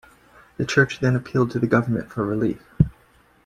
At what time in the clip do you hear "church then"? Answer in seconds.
0.65-1.15